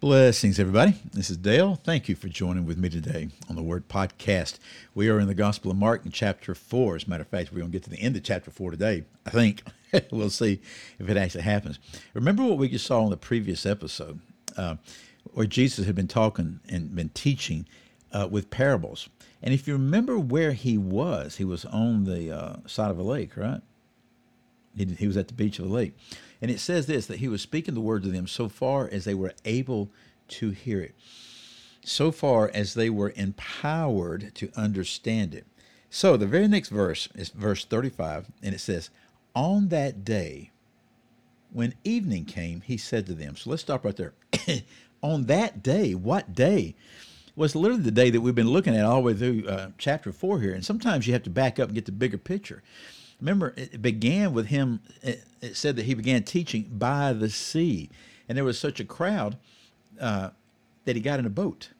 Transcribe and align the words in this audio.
Blessings, 0.00 0.58
everybody. 0.58 0.94
This 1.12 1.28
is 1.28 1.36
Dale. 1.36 1.74
Thank 1.74 2.08
you 2.08 2.14
for 2.14 2.28
joining 2.28 2.64
with 2.64 2.78
me 2.78 2.88
today 2.88 3.28
on 3.50 3.54
the 3.54 3.62
Word 3.62 3.86
Podcast. 3.86 4.58
We 4.94 5.10
are 5.10 5.20
in 5.20 5.26
the 5.26 5.34
Gospel 5.34 5.70
of 5.70 5.76
Mark 5.76 6.06
in 6.06 6.10
chapter 6.10 6.54
4. 6.54 6.96
As 6.96 7.04
a 7.04 7.10
matter 7.10 7.20
of 7.20 7.28
fact, 7.28 7.52
we're 7.52 7.58
going 7.58 7.70
to 7.70 7.76
get 7.76 7.84
to 7.84 7.90
the 7.90 8.00
end 8.00 8.16
of 8.16 8.22
chapter 8.22 8.50
4 8.50 8.70
today, 8.70 9.04
I 9.26 9.30
think. 9.30 9.62
we'll 10.10 10.30
see 10.30 10.62
if 10.98 11.10
it 11.10 11.18
actually 11.18 11.42
happens. 11.42 11.78
Remember 12.14 12.42
what 12.42 12.56
we 12.56 12.70
just 12.70 12.86
saw 12.86 13.04
in 13.04 13.10
the 13.10 13.18
previous 13.18 13.66
episode, 13.66 14.20
uh, 14.56 14.76
where 15.34 15.44
Jesus 15.44 15.84
had 15.84 15.96
been 15.96 16.08
talking 16.08 16.60
and 16.66 16.96
been 16.96 17.10
teaching 17.10 17.68
uh, 18.10 18.26
with 18.30 18.48
parables. 18.48 19.10
And 19.42 19.52
if 19.52 19.68
you 19.68 19.74
remember 19.74 20.18
where 20.18 20.52
he 20.52 20.78
was, 20.78 21.36
he 21.36 21.44
was 21.44 21.66
on 21.66 22.04
the 22.04 22.34
uh, 22.34 22.56
side 22.66 22.90
of 22.90 22.98
a 22.98 23.02
lake, 23.02 23.36
right? 23.36 23.60
He, 24.76 24.84
he 24.84 25.06
was 25.06 25.16
at 25.16 25.28
the 25.28 25.34
beach 25.34 25.58
of 25.58 25.66
the 25.66 25.72
lake. 25.72 25.96
And 26.40 26.50
it 26.50 26.60
says 26.60 26.86
this 26.86 27.06
that 27.06 27.18
he 27.18 27.28
was 27.28 27.42
speaking 27.42 27.74
the 27.74 27.80
word 27.80 28.02
to 28.04 28.08
them 28.08 28.26
so 28.26 28.48
far 28.48 28.88
as 28.90 29.04
they 29.04 29.14
were 29.14 29.34
able 29.44 29.90
to 30.28 30.50
hear 30.50 30.80
it, 30.80 30.94
so 31.84 32.12
far 32.12 32.50
as 32.54 32.74
they 32.74 32.90
were 32.90 33.12
empowered 33.16 34.34
to 34.36 34.50
understand 34.56 35.34
it. 35.34 35.46
So 35.90 36.16
the 36.16 36.26
very 36.26 36.46
next 36.46 36.68
verse 36.68 37.08
is 37.14 37.30
verse 37.30 37.64
35, 37.64 38.26
and 38.42 38.54
it 38.54 38.60
says, 38.60 38.90
On 39.34 39.68
that 39.68 40.04
day, 40.04 40.52
when 41.52 41.74
evening 41.82 42.24
came, 42.24 42.60
he 42.60 42.76
said 42.76 43.06
to 43.06 43.14
them. 43.14 43.36
So 43.36 43.50
let's 43.50 43.62
stop 43.62 43.84
right 43.84 43.96
there. 43.96 44.14
On 45.02 45.24
that 45.24 45.62
day, 45.62 45.94
what 45.94 46.34
day? 46.34 46.76
Was 47.36 47.54
literally 47.54 47.82
the 47.82 47.90
day 47.90 48.10
that 48.10 48.20
we've 48.20 48.34
been 48.34 48.50
looking 48.50 48.76
at 48.76 48.84
all 48.84 48.96
the 48.96 49.00
way 49.00 49.14
through 49.14 49.48
uh, 49.48 49.70
chapter 49.78 50.12
four 50.12 50.40
here. 50.40 50.52
And 50.52 50.64
sometimes 50.64 51.06
you 51.06 51.12
have 51.12 51.22
to 51.22 51.30
back 51.30 51.58
up 51.58 51.68
and 51.68 51.74
get 51.74 51.86
the 51.86 51.92
bigger 51.92 52.18
picture. 52.18 52.62
Remember, 53.20 53.52
it 53.56 53.82
began 53.82 54.32
with 54.32 54.46
him, 54.46 54.80
it, 55.02 55.24
it 55.40 55.56
said 55.56 55.76
that 55.76 55.84
he 55.84 55.94
began 55.94 56.22
teaching 56.22 56.70
by 56.72 57.12
the 57.12 57.28
sea. 57.28 57.90
And 58.28 58.36
there 58.36 58.44
was 58.44 58.58
such 58.58 58.80
a 58.80 58.84
crowd 58.84 59.36
uh, 60.00 60.30
that 60.84 60.96
he 60.96 61.02
got 61.02 61.18
in 61.18 61.26
a 61.26 61.30
boat. 61.30 61.70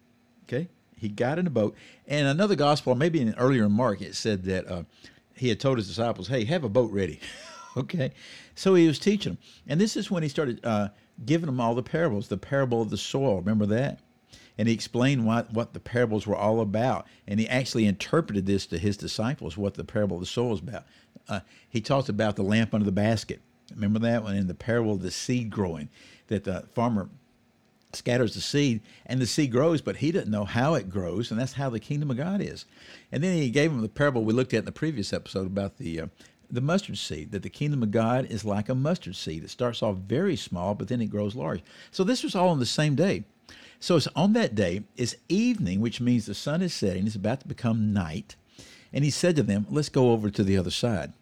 Okay? 0.45 0.69
He 0.97 1.09
got 1.09 1.39
in 1.39 1.47
a 1.47 1.51
boat. 1.51 1.75
And 2.07 2.27
another 2.27 2.57
gospel, 2.57 2.95
maybe 2.95 3.21
in 3.21 3.29
an 3.29 3.35
earlier 3.39 3.69
Mark, 3.69 4.03
it 4.03 4.15
said 4.15 4.45
that 4.45 4.67
uh, 4.71 4.83
he 5.35 5.49
had 5.49 5.61
told 5.61 5.79
his 5.79 5.89
disciples, 5.89 6.29
hey, 6.29 6.45
have 6.45 6.65
a 6.65 6.69
boat 6.69 6.93
ready. 6.93 7.21
okay? 7.77 8.13
So 8.55 8.75
he 8.75 8.87
was 8.87 8.99
teaching 8.99 9.33
them. 9.33 9.39
And 9.67 9.81
this 9.81 9.97
is 9.97 10.11
when 10.11 10.23
he 10.23 10.29
started 10.29 10.61
uh, 10.65 10.89
giving 11.25 11.47
them 11.47 11.61
all 11.61 11.75
the 11.75 11.83
parables, 11.83 12.29
the 12.29 12.37
parable 12.37 12.83
of 12.83 12.91
the 12.91 12.99
soil. 12.99 13.39
Remember 13.39 13.67
that? 13.67 14.01
And 14.59 14.69
he 14.69 14.75
explained 14.75 15.27
what, 15.27 15.53
what 15.53 15.73
the 15.73 15.81
parables 15.81 16.27
were 16.27 16.37
all 16.37 16.61
about. 16.61 17.07
And 17.27 17.41
he 17.41 17.49
actually 17.49 17.87
interpreted 17.87 18.47
this 18.47 18.67
to 18.67 18.79
his 18.79 18.97
disciples, 18.97 19.57
what 19.57 19.75
the 19.75 19.85
parable 19.85 20.17
of 20.17 20.21
the 20.21 20.27
soil 20.27 20.55
is 20.55 20.61
about. 20.61 20.85
Uh, 21.29 21.41
he 21.69 21.81
talked 21.81 22.09
about 22.09 22.37
the 22.37 22.43
lamp 22.43 22.75
under 22.75 22.85
the 22.85 22.93
basket. 22.93 23.41
Remember 23.73 23.99
that 24.01 24.23
one 24.23 24.37
in 24.37 24.49
the 24.49 24.55
parable 24.55 24.93
of 24.93 25.03
the 25.03 25.11
seed 25.11 25.51
growing, 25.51 25.89
that 26.27 26.45
the 26.45 26.65
farmer 26.75 27.09
scatters 27.93 28.35
the 28.35 28.41
seed 28.41 28.81
and 29.07 29.21
the 29.21 29.27
seed 29.27 29.51
grows, 29.51 29.81
but 29.81 29.97
he 29.97 30.13
doesn't 30.13 30.31
know 30.31 30.45
how 30.45 30.75
it 30.75 30.91
grows, 30.91 31.31
and 31.31 31.41
that's 31.41 31.55
how 31.55 31.71
the 31.71 31.81
kingdom 31.81 32.11
of 32.11 32.17
God 32.17 32.41
is. 32.41 32.65
And 33.11 33.23
then 33.23 33.37
he 33.37 33.51
gave 33.51 33.71
him 33.71 33.81
the 33.81 33.89
parable 33.89 34.25
we 34.25 34.33
looked 34.33 34.55
at 34.55 34.61
in 34.61 34.65
the 34.65 34.73
previous 34.73 35.13
episode 35.13 35.47
about 35.47 35.79
the 35.79 36.01
uh, 36.01 36.07
the 36.53 36.61
mustard 36.61 36.99
seed, 36.99 37.31
that 37.31 37.45
the 37.45 37.49
kingdom 37.49 37.81
of 37.81 37.93
God 37.93 38.27
is 38.27 38.45
like 38.45 38.69
a 38.69 38.75
mustard 38.75 39.15
seed. 39.15 39.45
It 39.45 39.51
starts 39.51 39.85
off 39.85 39.97
very 39.97 40.35
small, 40.35 40.75
but 40.75 40.89
then 40.89 41.01
it 41.01 41.07
grows 41.07 41.37
large. 41.37 41.63
So 41.93 42.03
this 42.03 42.25
was 42.25 42.35
all 42.35 42.49
on 42.49 42.59
the 42.59 42.67
same 42.67 42.97
day. 42.97 43.25
So 43.81 43.97
it's 43.97 44.09
on 44.15 44.35
that 44.35 44.55
day 44.55 44.83
it's 44.97 45.17
evening, 45.29 45.81
which 45.81 46.01
means 46.01 46.27
the 46.27 46.35
sun 46.35 46.63
is 46.63 46.75
setting. 46.75 47.07
It's 47.07 47.17
about 47.17 47.41
to 47.41 47.49
become 47.49 47.93
night. 47.93 48.37
And 48.93 49.05
he 49.05 49.11
said 49.11 49.37
to 49.37 49.43
them, 49.43 49.67
Let's 49.71 49.89
go 49.89 50.13
over 50.13 50.31
to 50.31 50.45
the 50.45 50.59
other 50.59 50.71
side. 50.71 51.13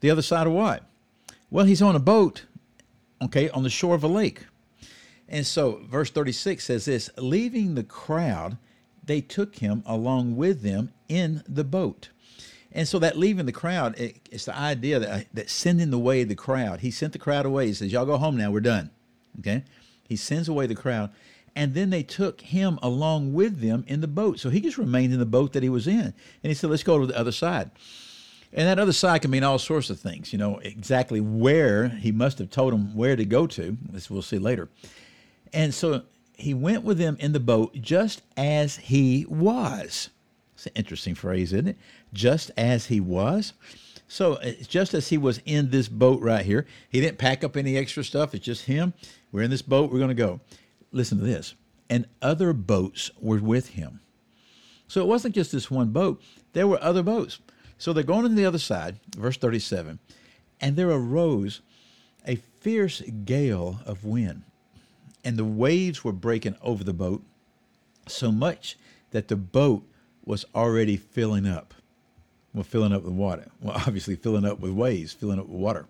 The 0.00 0.10
other 0.10 0.22
side 0.22 0.46
of 0.46 0.52
what? 0.52 0.84
Well, 1.50 1.66
he's 1.66 1.80
on 1.80 1.94
a 1.94 2.00
boat, 2.00 2.44
okay, 3.22 3.48
on 3.50 3.62
the 3.62 3.70
shore 3.70 3.94
of 3.94 4.02
a 4.02 4.08
lake. 4.08 4.44
And 5.28 5.46
so 5.46 5.80
verse 5.88 6.10
36 6.10 6.64
says 6.64 6.84
this 6.84 7.10
leaving 7.16 7.74
the 7.74 7.84
crowd, 7.84 8.58
they 9.04 9.20
took 9.20 9.56
him 9.56 9.82
along 9.86 10.36
with 10.36 10.62
them 10.62 10.92
in 11.08 11.42
the 11.48 11.64
boat. 11.64 12.08
And 12.72 12.88
so 12.88 12.98
that 12.98 13.16
leaving 13.16 13.46
the 13.46 13.52
crowd, 13.52 13.98
it, 13.98 14.16
it's 14.32 14.46
the 14.46 14.56
idea 14.56 14.98
that, 14.98 15.26
that 15.32 15.48
sending 15.48 15.92
away 15.92 16.24
the 16.24 16.34
crowd. 16.34 16.80
He 16.80 16.90
sent 16.90 17.12
the 17.12 17.20
crowd 17.20 17.46
away. 17.46 17.68
He 17.68 17.74
says, 17.74 17.92
Y'all 17.92 18.04
go 18.04 18.18
home 18.18 18.36
now, 18.36 18.50
we're 18.50 18.60
done. 18.60 18.90
Okay? 19.38 19.62
He 20.08 20.16
sends 20.16 20.48
away 20.48 20.66
the 20.66 20.74
crowd 20.74 21.10
and 21.56 21.74
then 21.74 21.90
they 21.90 22.02
took 22.02 22.40
him 22.40 22.78
along 22.82 23.32
with 23.32 23.60
them 23.60 23.84
in 23.86 24.00
the 24.00 24.08
boat. 24.08 24.40
So 24.40 24.50
he 24.50 24.60
just 24.60 24.78
remained 24.78 25.12
in 25.12 25.18
the 25.18 25.26
boat 25.26 25.52
that 25.52 25.62
he 25.62 25.68
was 25.68 25.86
in. 25.86 26.00
And 26.00 26.14
he 26.42 26.54
said, 26.54 26.70
let's 26.70 26.82
go 26.82 26.98
to 26.98 27.06
the 27.06 27.18
other 27.18 27.32
side. 27.32 27.70
And 28.52 28.68
that 28.68 28.78
other 28.78 28.92
side 28.92 29.22
can 29.22 29.30
mean 29.30 29.42
all 29.42 29.58
sorts 29.58 29.90
of 29.90 29.98
things, 29.98 30.32
you 30.32 30.38
know, 30.38 30.58
exactly 30.58 31.20
where 31.20 31.88
he 31.88 32.12
must 32.12 32.38
have 32.38 32.50
told 32.50 32.72
them 32.72 32.94
where 32.94 33.16
to 33.16 33.24
go 33.24 33.46
to, 33.48 33.76
as 33.94 34.08
we'll 34.08 34.22
see 34.22 34.38
later. 34.38 34.68
And 35.52 35.74
so 35.74 36.02
he 36.36 36.54
went 36.54 36.84
with 36.84 36.98
them 36.98 37.16
in 37.20 37.32
the 37.32 37.40
boat 37.40 37.74
just 37.80 38.22
as 38.36 38.76
he 38.76 39.26
was. 39.28 40.10
It's 40.54 40.66
an 40.66 40.72
interesting 40.76 41.16
phrase, 41.16 41.52
isn't 41.52 41.68
it? 41.68 41.78
Just 42.12 42.52
as 42.56 42.86
he 42.86 43.00
was. 43.00 43.54
So 44.06 44.34
uh, 44.34 44.52
just 44.68 44.94
as 44.94 45.08
he 45.08 45.18
was 45.18 45.40
in 45.44 45.70
this 45.70 45.88
boat 45.88 46.20
right 46.22 46.44
here, 46.44 46.66
he 46.88 47.00
didn't 47.00 47.18
pack 47.18 47.42
up 47.42 47.56
any 47.56 47.76
extra 47.76 48.04
stuff. 48.04 48.34
It's 48.34 48.44
just 48.44 48.66
him. 48.66 48.92
We're 49.32 49.42
in 49.42 49.50
this 49.50 49.62
boat. 49.62 49.90
We're 49.90 49.98
going 49.98 50.08
to 50.08 50.14
go 50.14 50.40
listen 50.94 51.18
to 51.18 51.24
this, 51.24 51.54
and 51.90 52.06
other 52.22 52.52
boats 52.52 53.10
were 53.20 53.38
with 53.38 53.70
him. 53.70 54.00
So 54.88 55.00
it 55.00 55.06
wasn't 55.06 55.34
just 55.34 55.52
this 55.52 55.70
one 55.70 55.90
boat, 55.90 56.22
there 56.52 56.68
were 56.68 56.82
other 56.82 57.02
boats. 57.02 57.40
So 57.78 57.92
they're 57.92 58.04
going 58.04 58.22
to 58.22 58.28
the 58.28 58.46
other 58.46 58.58
side, 58.58 59.00
verse 59.16 59.36
37, 59.36 59.98
and 60.60 60.76
there 60.76 60.90
arose 60.90 61.60
a 62.26 62.36
fierce 62.60 63.02
gale 63.24 63.80
of 63.84 64.04
wind, 64.04 64.42
and 65.24 65.36
the 65.36 65.44
waves 65.44 66.04
were 66.04 66.12
breaking 66.12 66.56
over 66.62 66.84
the 66.84 66.92
boat 66.92 67.22
so 68.06 68.30
much 68.30 68.76
that 69.10 69.28
the 69.28 69.36
boat 69.36 69.84
was 70.24 70.44
already 70.54 70.96
filling 70.96 71.46
up. 71.46 71.74
Well, 72.52 72.64
filling 72.64 72.92
up 72.92 73.02
with 73.02 73.12
water. 73.12 73.50
Well, 73.60 73.74
obviously, 73.86 74.16
filling 74.16 74.44
up 74.44 74.60
with 74.60 74.72
waves, 74.72 75.12
filling 75.12 75.38
up 75.38 75.48
with 75.48 75.58
water. 75.58 75.86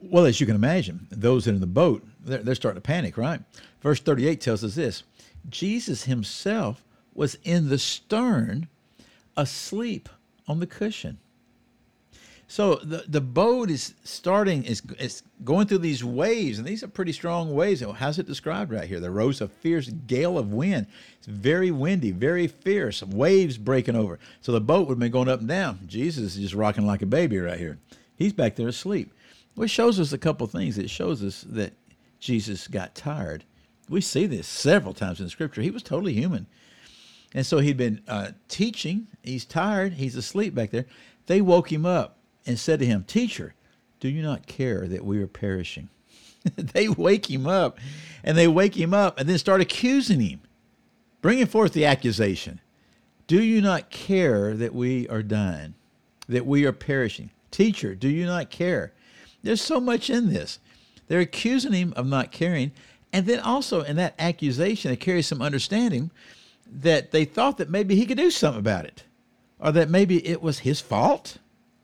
Well, 0.00 0.24
as 0.24 0.40
you 0.40 0.46
can 0.46 0.56
imagine, 0.56 1.06
those 1.10 1.46
in 1.46 1.60
the 1.60 1.66
boat, 1.66 2.04
they're, 2.24 2.38
they're 2.38 2.54
starting 2.54 2.80
to 2.80 2.86
panic, 2.86 3.16
right? 3.16 3.40
Verse 3.80 4.00
38 4.00 4.40
tells 4.40 4.64
us 4.64 4.74
this 4.74 5.02
Jesus 5.48 6.04
himself 6.04 6.84
was 7.14 7.36
in 7.44 7.68
the 7.68 7.78
stern, 7.78 8.68
asleep 9.36 10.08
on 10.48 10.60
the 10.60 10.66
cushion. 10.66 11.18
So 12.52 12.74
the, 12.74 13.04
the 13.08 13.22
boat 13.22 13.70
is 13.70 13.94
starting, 14.04 14.64
is, 14.64 14.82
is 14.98 15.22
going 15.42 15.68
through 15.68 15.78
these 15.78 16.04
waves, 16.04 16.58
and 16.58 16.68
these 16.68 16.82
are 16.82 16.88
pretty 16.88 17.12
strong 17.12 17.54
waves. 17.54 17.82
How's 17.96 18.18
it 18.18 18.26
described 18.26 18.70
right 18.70 18.86
here? 18.86 19.00
There 19.00 19.10
rose 19.10 19.40
a 19.40 19.48
fierce 19.48 19.88
gale 19.88 20.36
of 20.36 20.52
wind. 20.52 20.86
It's 21.16 21.26
very 21.26 21.70
windy, 21.70 22.10
very 22.10 22.46
fierce, 22.46 23.02
waves 23.02 23.56
breaking 23.56 23.96
over. 23.96 24.18
So 24.42 24.52
the 24.52 24.60
boat 24.60 24.86
would 24.86 24.96
have 24.96 24.98
been 24.98 25.10
going 25.10 25.30
up 25.30 25.40
and 25.40 25.48
down. 25.48 25.80
Jesus 25.86 26.36
is 26.36 26.42
just 26.42 26.54
rocking 26.54 26.86
like 26.86 27.00
a 27.00 27.06
baby 27.06 27.38
right 27.38 27.58
here. 27.58 27.78
He's 28.16 28.34
back 28.34 28.56
there 28.56 28.68
asleep. 28.68 29.14
It 29.56 29.70
shows 29.70 29.98
us 29.98 30.12
a 30.12 30.18
couple 30.18 30.46
things. 30.46 30.76
It 30.76 30.90
shows 30.90 31.24
us 31.24 31.46
that 31.48 31.72
Jesus 32.22 32.68
got 32.68 32.94
tired. 32.94 33.42
We 33.88 34.00
see 34.00 34.26
this 34.26 34.46
several 34.46 34.94
times 34.94 35.20
in 35.20 35.28
Scripture. 35.28 35.60
He 35.60 35.72
was 35.72 35.82
totally 35.82 36.14
human. 36.14 36.46
And 37.34 37.44
so 37.44 37.58
he'd 37.58 37.76
been 37.76 38.00
uh, 38.06 38.30
teaching. 38.46 39.08
He's 39.24 39.44
tired. 39.44 39.94
He's 39.94 40.14
asleep 40.14 40.54
back 40.54 40.70
there. 40.70 40.86
They 41.26 41.40
woke 41.40 41.72
him 41.72 41.84
up 41.84 42.18
and 42.46 42.58
said 42.58 42.78
to 42.78 42.86
him, 42.86 43.02
Teacher, 43.04 43.54
do 43.98 44.08
you 44.08 44.22
not 44.22 44.46
care 44.46 44.86
that 44.86 45.04
we 45.04 45.20
are 45.20 45.26
perishing? 45.26 45.88
they 46.56 46.88
wake 46.88 47.28
him 47.28 47.46
up 47.46 47.78
and 48.22 48.38
they 48.38 48.48
wake 48.48 48.76
him 48.76 48.94
up 48.94 49.18
and 49.18 49.28
then 49.28 49.38
start 49.38 49.60
accusing 49.60 50.20
him, 50.20 50.42
bringing 51.22 51.46
forth 51.46 51.72
the 51.72 51.86
accusation. 51.86 52.60
Do 53.26 53.42
you 53.42 53.60
not 53.60 53.90
care 53.90 54.54
that 54.54 54.74
we 54.74 55.08
are 55.08 55.22
dying, 55.24 55.74
that 56.28 56.46
we 56.46 56.66
are 56.66 56.72
perishing? 56.72 57.30
Teacher, 57.50 57.96
do 57.96 58.08
you 58.08 58.26
not 58.26 58.48
care? 58.48 58.92
There's 59.42 59.60
so 59.60 59.80
much 59.80 60.08
in 60.08 60.32
this. 60.32 60.60
They're 61.12 61.20
accusing 61.20 61.74
him 61.74 61.92
of 61.94 62.06
not 62.06 62.32
caring. 62.32 62.72
And 63.12 63.26
then 63.26 63.38
also 63.38 63.82
in 63.82 63.96
that 63.96 64.14
accusation, 64.18 64.90
it 64.90 65.00
carries 65.00 65.26
some 65.26 65.42
understanding 65.42 66.10
that 66.66 67.10
they 67.10 67.26
thought 67.26 67.58
that 67.58 67.68
maybe 67.68 67.96
he 67.96 68.06
could 68.06 68.16
do 68.16 68.30
something 68.30 68.60
about 68.60 68.86
it, 68.86 69.04
or 69.60 69.72
that 69.72 69.90
maybe 69.90 70.26
it 70.26 70.40
was 70.40 70.60
his 70.60 70.80
fault 70.80 71.36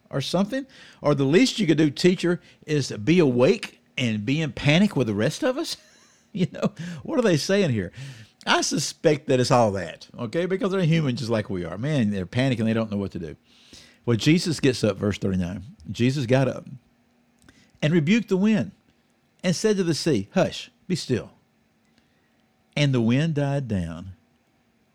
or 0.08 0.22
something. 0.22 0.64
Or 1.02 1.14
the 1.14 1.24
least 1.24 1.58
you 1.58 1.66
could 1.66 1.76
do, 1.76 1.90
teacher, 1.90 2.40
is 2.64 2.90
be 2.90 3.18
awake 3.18 3.82
and 3.98 4.24
be 4.24 4.40
in 4.40 4.52
panic 4.52 4.96
with 4.96 5.08
the 5.08 5.14
rest 5.14 5.42
of 5.42 5.58
us. 5.58 5.76
you 6.32 6.46
know, 6.50 6.72
what 7.02 7.18
are 7.18 7.22
they 7.22 7.36
saying 7.36 7.68
here? 7.68 7.92
I 8.46 8.62
suspect 8.62 9.26
that 9.26 9.40
it's 9.40 9.50
all 9.50 9.72
that, 9.72 10.08
okay? 10.18 10.46
Because 10.46 10.72
they're 10.72 10.80
human 10.84 11.16
just 11.16 11.28
like 11.28 11.50
we 11.50 11.66
are. 11.66 11.76
Man, 11.76 12.12
they're 12.12 12.24
panicking, 12.24 12.64
they 12.64 12.72
don't 12.72 12.90
know 12.90 12.96
what 12.96 13.12
to 13.12 13.18
do. 13.18 13.36
Well, 14.06 14.16
Jesus 14.16 14.58
gets 14.58 14.82
up, 14.82 14.96
verse 14.96 15.18
39. 15.18 15.62
Jesus 15.90 16.24
got 16.24 16.48
up 16.48 16.64
and 17.82 17.92
rebuked 17.92 18.30
the 18.30 18.38
wind 18.38 18.72
and 19.42 19.54
said 19.54 19.76
to 19.76 19.84
the 19.84 19.94
sea, 19.94 20.28
Hush, 20.34 20.70
be 20.86 20.96
still. 20.96 21.30
And 22.76 22.94
the 22.94 23.00
wind 23.00 23.34
died 23.34 23.68
down 23.68 24.12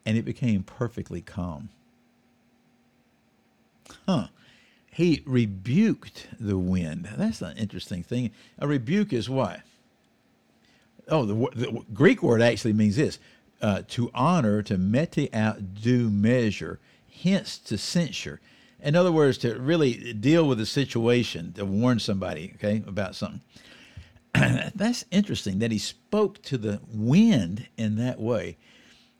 and 0.06 0.18
it 0.18 0.24
became 0.24 0.64
perfectly 0.64 1.22
calm. 1.22 1.70
Huh. 4.08 4.28
He 4.92 5.24
rebuked 5.26 6.28
the 6.40 6.58
wind. 6.58 7.10
That's 7.18 7.42
an 7.42 7.58
interesting 7.58 8.04
thing. 8.04 8.32
A 8.60 8.68
rebuke 8.68 9.12
is 9.12 9.30
what? 9.30 9.62
Oh, 11.10 11.26
the, 11.26 11.34
the 11.56 11.84
Greek 11.94 12.22
word 12.22 12.42
actually 12.42 12.74
means 12.74 12.96
this 12.96 13.20
uh, 13.62 13.82
to 13.90 14.12
honor, 14.14 14.62
to 14.62 14.78
mete 14.78 15.34
out 15.34 15.74
due 15.82 16.10
measure, 16.10 16.80
hence 17.24 17.58
to 17.60 17.78
censure. 17.78 18.40
In 18.82 18.96
other 18.96 19.12
words, 19.12 19.38
to 19.40 19.58
really 19.58 20.14
deal 20.14 20.48
with 20.48 20.58
the 20.58 20.66
situation, 20.66 21.54
to 21.54 21.66
warn 21.66 22.00
somebody, 22.00 22.54
okay, 22.56 22.84
about 22.86 23.16
something. 23.16 23.42
That's 24.76 25.06
interesting 25.12 25.60
that 25.60 25.72
he 25.72 25.78
spoke 25.78 26.42
to 26.44 26.58
the 26.58 26.82
wind 26.92 27.68
in 27.78 27.96
that 27.98 28.20
way. 28.20 28.58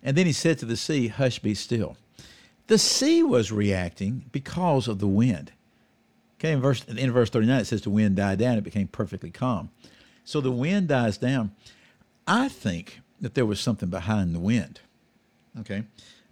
And 0.02 0.18
then 0.18 0.26
he 0.26 0.34
said 0.34 0.58
to 0.60 0.66
the 0.66 0.78
sea, 0.78 1.08
Hush, 1.08 1.40
be 1.40 1.54
still. 1.54 1.98
The 2.68 2.78
sea 2.78 3.24
was 3.24 3.52
reacting 3.52 4.26
because 4.32 4.88
of 4.88 5.00
the 5.00 5.08
wind. 5.08 5.52
Okay, 6.40 6.52
in 6.52 6.62
verse 6.62 6.84
in 6.86 7.12
verse 7.12 7.30
39 7.30 7.62
it 7.62 7.66
says 7.66 7.82
the 7.84 7.90
wind 7.90 8.18
died 8.18 8.40
down, 8.40 8.58
it 8.58 8.64
became 8.64 8.88
perfectly 8.88 9.32
calm. 9.32 9.70
So 10.26 10.42
the 10.42 10.52
wind 10.52 10.90
dies 10.90 11.18
down. 11.18 11.52
I 12.28 12.50
think 12.50 13.02
that 13.22 13.34
there 13.34 13.46
was 13.46 13.60
something 13.60 13.90
behind 13.90 14.36
the 14.36 14.40
wind. 14.40 14.82
Okay. 15.60 15.84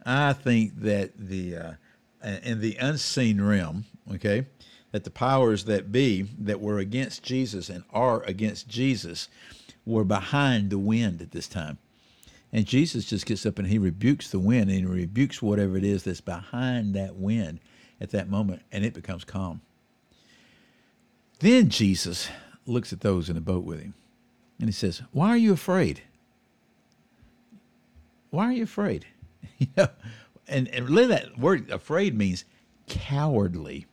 I 0.06 0.34
think 0.34 0.82
that 0.82 1.12
the 1.18 1.56
uh, 1.56 1.72
in 2.44 2.60
the 2.60 2.76
unseen 2.78 3.42
realm, 3.42 3.86
okay, 4.16 4.48
that 4.92 5.04
the 5.04 5.10
powers 5.10 5.66
that 5.66 5.92
be 5.92 6.28
that 6.40 6.62
were 6.62 6.80
against 6.80 7.24
Jesus 7.24 7.70
and 7.70 7.84
are 7.94 8.24
against 8.24 8.68
Jesus 8.68 9.28
were 9.86 10.04
behind 10.04 10.70
the 10.70 10.80
wind 10.80 11.22
at 11.22 11.32
this 11.32 11.48
time. 11.48 11.78
And 12.54 12.66
Jesus 12.66 13.06
just 13.06 13.26
gets 13.26 13.46
up 13.46 13.58
and 13.58 13.68
he 13.68 13.78
rebukes 13.78 14.30
the 14.30 14.40
wind 14.40 14.70
and 14.70 14.80
he 14.80 14.86
rebukes 14.86 15.42
whatever 15.42 15.78
it 15.78 15.84
is 15.84 16.04
that's 16.04 16.22
behind 16.22 16.94
that 16.94 17.16
wind 17.16 17.60
at 18.02 18.10
that 18.10 18.30
moment, 18.30 18.64
and 18.72 18.84
it 18.84 18.94
becomes 18.94 19.24
calm. 19.24 19.62
Then 21.40 21.70
Jesus 21.70 22.30
looks 22.66 22.92
at 22.92 23.02
those 23.02 23.30
in 23.30 23.36
the 23.36 23.42
boat 23.42 23.64
with 23.64 23.80
him 23.82 23.94
and 24.60 24.68
he 24.68 24.74
says, 24.74 25.02
Why 25.12 25.30
are 25.30 25.38
you 25.38 25.54
afraid? 25.54 26.02
Why 28.30 28.46
are 28.46 28.52
you 28.52 28.64
afraid? 28.64 29.06
you 29.58 29.68
know, 29.78 29.88
and, 30.48 30.68
and 30.70 30.90
really 30.90 31.08
that 31.08 31.38
word 31.38 31.70
afraid 31.70 32.18
means 32.18 32.46
cowardly. 32.88 33.88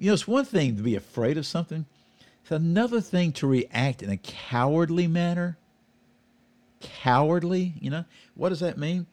You 0.00 0.06
know, 0.06 0.14
it's 0.14 0.26
one 0.26 0.46
thing 0.46 0.76
to 0.76 0.82
be 0.82 0.96
afraid 0.96 1.36
of 1.36 1.46
something. 1.46 1.84
It's 2.42 2.50
another 2.50 3.02
thing 3.02 3.32
to 3.32 3.46
react 3.46 4.02
in 4.02 4.10
a 4.10 4.16
cowardly 4.16 5.06
manner 5.06 5.58
cowardly. 6.80 7.74
You 7.78 7.90
know, 7.90 8.04
what 8.34 8.48
does 8.48 8.60
that 8.60 8.78
mean? 8.78 9.06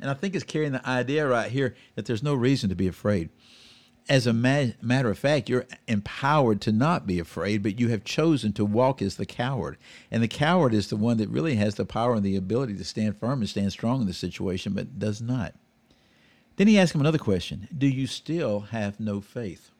And 0.00 0.10
I 0.10 0.14
think 0.14 0.34
it's 0.34 0.44
carrying 0.44 0.72
the 0.72 0.86
idea 0.86 1.26
right 1.26 1.50
here 1.50 1.74
that 1.94 2.04
there's 2.04 2.22
no 2.22 2.34
reason 2.34 2.68
to 2.68 2.74
be 2.74 2.86
afraid. 2.86 3.30
As 4.06 4.26
a 4.26 4.34
ma- 4.34 4.72
matter 4.82 5.08
of 5.10 5.18
fact, 5.18 5.48
you're 5.48 5.64
empowered 5.88 6.60
to 6.62 6.72
not 6.72 7.06
be 7.06 7.18
afraid, 7.18 7.62
but 7.62 7.80
you 7.80 7.88
have 7.88 8.04
chosen 8.04 8.52
to 8.52 8.64
walk 8.64 9.00
as 9.00 9.16
the 9.16 9.24
coward. 9.24 9.78
And 10.10 10.22
the 10.22 10.28
coward 10.28 10.74
is 10.74 10.88
the 10.88 10.96
one 10.96 11.16
that 11.16 11.30
really 11.30 11.54
has 11.54 11.76
the 11.76 11.86
power 11.86 12.14
and 12.14 12.22
the 12.22 12.36
ability 12.36 12.74
to 12.74 12.84
stand 12.84 13.16
firm 13.16 13.40
and 13.40 13.48
stand 13.48 13.72
strong 13.72 14.02
in 14.02 14.06
the 14.06 14.12
situation, 14.12 14.74
but 14.74 14.98
does 14.98 15.22
not. 15.22 15.54
Then 16.56 16.68
he 16.68 16.78
asked 16.78 16.94
him 16.94 17.00
another 17.00 17.16
question 17.16 17.66
Do 17.76 17.86
you 17.86 18.06
still 18.06 18.60
have 18.60 19.00
no 19.00 19.22
faith? 19.22 19.70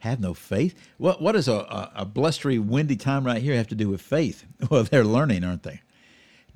Have 0.00 0.20
no 0.20 0.34
faith? 0.34 0.74
What 0.96 1.20
what 1.20 1.32
does 1.32 1.48
a, 1.48 1.54
a, 1.54 1.92
a, 1.96 2.04
blustery, 2.04 2.58
windy 2.58 2.96
time 2.96 3.24
right 3.24 3.42
here 3.42 3.56
have 3.56 3.68
to 3.68 3.74
do 3.74 3.88
with 3.88 4.00
faith? 4.00 4.44
Well, 4.70 4.84
they're 4.84 5.04
learning, 5.04 5.44
aren't 5.44 5.62
they? 5.62 5.80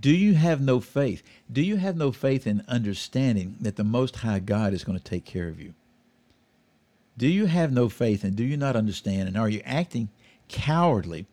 Do 0.00 0.10
you 0.10 0.34
have 0.34 0.60
no 0.60 0.80
faith? 0.80 1.22
Do 1.50 1.62
you 1.62 1.76
have 1.76 1.96
no 1.96 2.10
faith 2.10 2.46
in 2.46 2.64
understanding 2.66 3.56
that 3.60 3.76
the 3.76 3.84
Most 3.84 4.16
High 4.16 4.40
God 4.40 4.72
is 4.72 4.84
going 4.84 4.98
to 4.98 5.04
take 5.04 5.24
care 5.24 5.48
of 5.48 5.60
you? 5.60 5.74
Do 7.16 7.28
you 7.28 7.46
have 7.46 7.72
no 7.72 7.88
faith 7.88 8.24
and 8.24 8.34
do 8.34 8.42
you 8.42 8.56
not 8.56 8.74
understand? 8.74 9.28
And 9.28 9.36
are 9.36 9.48
you 9.48 9.62
acting 9.64 10.08
cowardly? 10.48 11.26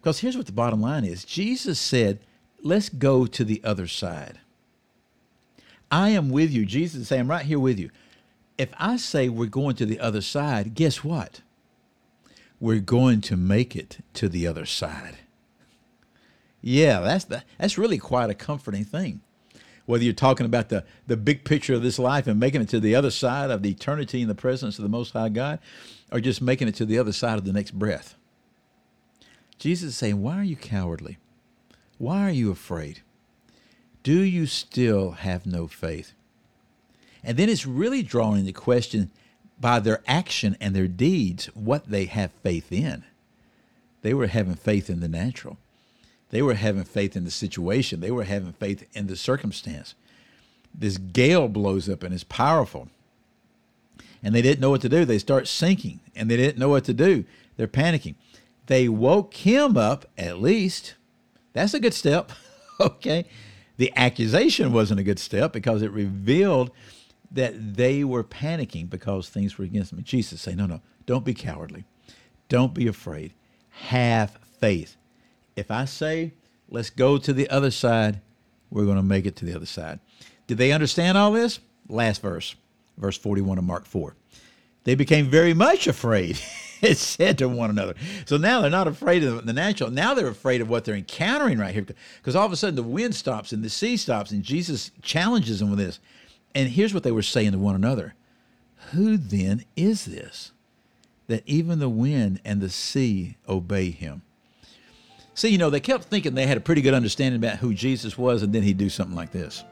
Because 0.00 0.20
here's 0.20 0.36
what 0.36 0.46
the 0.46 0.52
bottom 0.52 0.80
line 0.80 1.04
is 1.04 1.24
Jesus 1.24 1.78
said, 1.78 2.20
Let's 2.62 2.88
go 2.88 3.26
to 3.26 3.44
the 3.44 3.60
other 3.64 3.86
side. 3.86 4.38
I 5.90 6.10
am 6.10 6.30
with 6.30 6.50
you. 6.50 6.64
Jesus 6.64 7.02
is 7.02 7.08
saying, 7.08 7.22
I'm 7.22 7.30
right 7.30 7.44
here 7.44 7.58
with 7.58 7.78
you 7.78 7.90
if 8.58 8.70
I 8.78 8.96
say 8.96 9.28
we're 9.28 9.46
going 9.46 9.76
to 9.76 9.86
the 9.86 10.00
other 10.00 10.20
side, 10.20 10.74
guess 10.74 11.02
what? 11.02 11.40
We're 12.60 12.80
going 12.80 13.20
to 13.22 13.36
make 13.36 13.74
it 13.74 13.98
to 14.14 14.28
the 14.28 14.46
other 14.46 14.66
side. 14.66 15.18
Yeah, 16.60 17.00
that's 17.00 17.24
the, 17.24 17.42
that's 17.58 17.76
really 17.76 17.98
quite 17.98 18.30
a 18.30 18.34
comforting 18.34 18.84
thing. 18.84 19.20
Whether 19.84 20.04
you're 20.04 20.12
talking 20.12 20.46
about 20.46 20.68
the, 20.68 20.84
the 21.08 21.16
big 21.16 21.44
picture 21.44 21.74
of 21.74 21.82
this 21.82 21.98
life 21.98 22.28
and 22.28 22.38
making 22.38 22.62
it 22.62 22.68
to 22.68 22.78
the 22.78 22.94
other 22.94 23.10
side 23.10 23.50
of 23.50 23.62
the 23.62 23.70
eternity 23.70 24.22
in 24.22 24.28
the 24.28 24.34
presence 24.34 24.78
of 24.78 24.84
the 24.84 24.88
Most 24.88 25.12
High 25.12 25.28
God, 25.28 25.58
or 26.12 26.20
just 26.20 26.40
making 26.40 26.68
it 26.68 26.76
to 26.76 26.86
the 26.86 26.98
other 26.98 27.12
side 27.12 27.36
of 27.36 27.44
the 27.44 27.52
next 27.52 27.72
breath. 27.72 28.14
Jesus 29.58 29.90
is 29.90 29.96
saying, 29.96 30.22
Why 30.22 30.38
are 30.38 30.44
you 30.44 30.56
cowardly? 30.56 31.18
Why 31.98 32.22
are 32.22 32.30
you 32.30 32.50
afraid? 32.50 33.00
Do 34.02 34.20
you 34.20 34.46
still 34.46 35.12
have 35.12 35.46
no 35.46 35.66
faith? 35.66 36.14
And 37.24 37.36
then 37.36 37.48
it's 37.48 37.66
really 37.66 38.02
drawing 38.02 38.44
the 38.44 38.52
question 38.52 39.10
by 39.60 39.78
their 39.78 40.02
action 40.06 40.56
and 40.60 40.74
their 40.74 40.88
deeds 40.88 41.46
what 41.54 41.88
they 41.88 42.06
have 42.06 42.32
faith 42.42 42.72
in. 42.72 43.04
They 44.02 44.12
were 44.12 44.26
having 44.26 44.56
faith 44.56 44.90
in 44.90 45.00
the 45.00 45.08
natural. 45.08 45.56
They 46.30 46.42
were 46.42 46.54
having 46.54 46.84
faith 46.84 47.16
in 47.16 47.24
the 47.24 47.30
situation. 47.30 48.00
They 48.00 48.10
were 48.10 48.24
having 48.24 48.54
faith 48.54 48.84
in 48.92 49.06
the 49.06 49.16
circumstance. 49.16 49.94
This 50.74 50.98
gale 50.98 51.48
blows 51.48 51.88
up 51.88 52.02
and 52.02 52.12
it's 52.12 52.24
powerful. 52.24 52.88
And 54.22 54.34
they 54.34 54.42
didn't 54.42 54.60
know 54.60 54.70
what 54.70 54.80
to 54.80 54.88
do. 54.88 55.04
They 55.04 55.18
start 55.18 55.46
sinking 55.46 56.00
and 56.16 56.30
they 56.30 56.36
didn't 56.36 56.58
know 56.58 56.70
what 56.70 56.84
to 56.84 56.94
do. 56.94 57.24
They're 57.56 57.68
panicking. 57.68 58.14
They 58.66 58.88
woke 58.88 59.34
him 59.34 59.76
up, 59.76 60.06
at 60.16 60.40
least. 60.40 60.94
That's 61.52 61.74
a 61.74 61.80
good 61.80 61.94
step. 61.94 62.32
okay. 62.80 63.26
The 63.76 63.92
accusation 63.96 64.72
wasn't 64.72 65.00
a 65.00 65.04
good 65.04 65.18
step 65.18 65.52
because 65.52 65.82
it 65.82 65.90
revealed 65.90 66.70
that 67.32 67.76
they 67.76 68.04
were 68.04 68.24
panicking 68.24 68.88
because 68.88 69.28
things 69.28 69.58
were 69.58 69.64
against 69.64 69.90
them. 69.90 70.02
Jesus 70.04 70.40
say, 70.40 70.54
no, 70.54 70.66
no, 70.66 70.80
don't 71.06 71.24
be 71.24 71.34
cowardly. 71.34 71.84
Don't 72.48 72.74
be 72.74 72.86
afraid. 72.86 73.32
Have 73.70 74.38
faith. 74.60 74.96
If 75.56 75.70
I 75.70 75.86
say, 75.86 76.32
let's 76.68 76.90
go 76.90 77.18
to 77.18 77.32
the 77.32 77.48
other 77.48 77.70
side, 77.70 78.20
we're 78.70 78.84
going 78.84 78.96
to 78.96 79.02
make 79.02 79.26
it 79.26 79.36
to 79.36 79.44
the 79.44 79.54
other 79.54 79.66
side. 79.66 80.00
Did 80.46 80.58
they 80.58 80.72
understand 80.72 81.16
all 81.16 81.32
this? 81.32 81.60
Last 81.88 82.22
verse, 82.22 82.54
verse 82.96 83.16
41 83.16 83.58
of 83.58 83.64
Mark 83.64 83.86
4. 83.86 84.14
They 84.84 84.94
became 84.94 85.30
very 85.30 85.54
much 85.54 85.86
afraid. 85.86 86.38
it 86.82 86.98
said 86.98 87.38
to 87.38 87.48
one 87.48 87.70
another. 87.70 87.94
So 88.26 88.36
now 88.36 88.60
they're 88.60 88.70
not 88.70 88.88
afraid 88.88 89.22
of 89.24 89.46
the 89.46 89.52
natural. 89.52 89.90
Now 89.90 90.14
they're 90.14 90.28
afraid 90.28 90.60
of 90.60 90.68
what 90.68 90.84
they're 90.84 90.96
encountering 90.96 91.58
right 91.58 91.72
here. 91.72 91.86
Because 92.16 92.34
all 92.34 92.44
of 92.44 92.52
a 92.52 92.56
sudden 92.56 92.74
the 92.74 92.82
wind 92.82 93.14
stops 93.14 93.52
and 93.52 93.62
the 93.62 93.70
sea 93.70 93.96
stops, 93.96 94.32
and 94.32 94.42
Jesus 94.42 94.90
challenges 95.00 95.60
them 95.60 95.70
with 95.70 95.78
this. 95.78 96.00
And 96.54 96.68
here's 96.68 96.94
what 96.94 97.02
they 97.02 97.12
were 97.12 97.22
saying 97.22 97.52
to 97.52 97.58
one 97.58 97.74
another 97.74 98.14
Who 98.92 99.16
then 99.16 99.64
is 99.76 100.04
this 100.04 100.52
that 101.28 101.42
even 101.46 101.78
the 101.78 101.88
wind 101.88 102.40
and 102.44 102.60
the 102.60 102.68
sea 102.68 103.36
obey 103.48 103.90
him? 103.90 104.22
See, 105.34 105.48
you 105.48 105.58
know, 105.58 105.70
they 105.70 105.80
kept 105.80 106.04
thinking 106.04 106.34
they 106.34 106.46
had 106.46 106.58
a 106.58 106.60
pretty 106.60 106.82
good 106.82 106.94
understanding 106.94 107.42
about 107.42 107.58
who 107.58 107.72
Jesus 107.72 108.18
was, 108.18 108.42
and 108.42 108.52
then 108.52 108.62
he'd 108.62 108.76
do 108.76 108.90
something 108.90 109.16
like 109.16 109.32
this. 109.32 109.64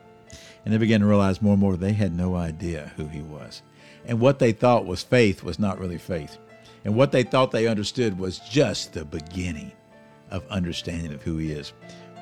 And 0.65 0.73
they 0.73 0.79
began 0.79 1.01
to 1.01 1.07
realize 1.07 1.43
more 1.43 1.53
and 1.53 1.61
more 1.61 1.77
they 1.77 1.93
had 1.93 2.17
no 2.17 2.35
idea 2.35 2.93
who 2.97 3.07
he 3.07 3.21
was. 3.21 3.63
And 4.07 4.21
what 4.21 4.39
they 4.39 4.53
thought 4.53 4.87
was 4.87 5.03
faith 5.03 5.43
was 5.43 5.59
not 5.59 5.79
really 5.79 5.99
faith. 5.99 6.39
And 6.85 6.95
what 6.95 7.13
they 7.13 7.23
thought 7.23 7.51
they 7.51 7.67
understood 7.67 8.19
was 8.19 8.39
just 8.39 8.95
the 8.95 9.05
beginning 9.05 9.73
of 10.31 10.47
understanding 10.49 11.13
of 11.13 11.23
who 11.23 11.37
he 11.37 11.53
is. 11.53 11.73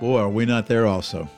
Boy, 0.00 0.18
are 0.18 0.28
we 0.28 0.44
not 0.44 0.66
there 0.66 0.86
also. 0.86 1.28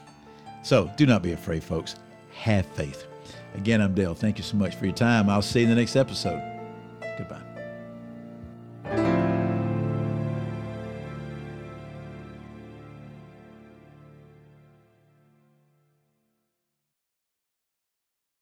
So 0.62 0.90
do 0.96 1.06
not 1.06 1.22
be 1.22 1.32
afraid, 1.32 1.62
folks. 1.62 1.96
Have 2.32 2.66
faith. 2.66 3.06
Again, 3.54 3.80
I'm 3.80 3.94
Dale. 3.94 4.14
Thank 4.14 4.38
you 4.38 4.44
so 4.44 4.56
much 4.56 4.74
for 4.74 4.84
your 4.84 4.94
time. 4.94 5.28
I'll 5.28 5.42
see 5.42 5.60
you 5.60 5.64
in 5.64 5.70
the 5.70 5.76
next 5.76 5.96
episode. 5.96 6.59